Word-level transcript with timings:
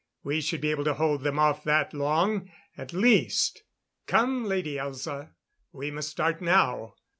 We 0.23 0.41
should 0.41 0.61
be 0.61 0.71
able 0.71 0.83
to 0.85 0.95
hold 0.95 1.21
them 1.21 1.37
off 1.37 1.63
that 1.63 1.93
long 1.93 2.49
at 2.75 2.91
least. 2.91 3.61
Come, 4.07 4.45
Lady 4.45 4.77
Elza. 4.77 5.33
We 5.73 5.91
must 5.91 6.09
start 6.09 6.41
now." 6.41 6.95